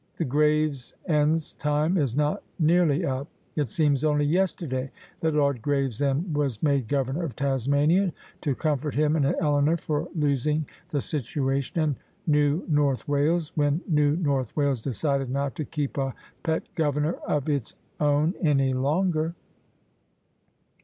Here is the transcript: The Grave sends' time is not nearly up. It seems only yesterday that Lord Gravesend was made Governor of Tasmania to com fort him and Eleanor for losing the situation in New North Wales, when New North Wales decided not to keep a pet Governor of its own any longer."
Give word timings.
The 0.17 0.25
Grave 0.25 0.75
sends' 0.77 1.53
time 1.53 1.95
is 1.95 2.15
not 2.15 2.41
nearly 2.57 3.05
up. 3.05 3.27
It 3.55 3.69
seems 3.69 4.03
only 4.03 4.25
yesterday 4.25 4.89
that 5.19 5.35
Lord 5.35 5.61
Gravesend 5.61 6.35
was 6.35 6.63
made 6.63 6.87
Governor 6.87 7.23
of 7.23 7.35
Tasmania 7.35 8.11
to 8.41 8.55
com 8.55 8.79
fort 8.79 8.95
him 8.95 9.15
and 9.15 9.27
Eleanor 9.39 9.77
for 9.77 10.07
losing 10.15 10.65
the 10.89 11.01
situation 11.01 11.81
in 11.83 11.95
New 12.25 12.63
North 12.67 13.07
Wales, 13.07 13.51
when 13.53 13.79
New 13.87 14.15
North 14.15 14.57
Wales 14.57 14.81
decided 14.81 15.29
not 15.29 15.53
to 15.53 15.65
keep 15.65 15.99
a 15.99 16.15
pet 16.41 16.63
Governor 16.73 17.13
of 17.27 17.47
its 17.47 17.75
own 17.99 18.33
any 18.41 18.73
longer." 18.73 19.35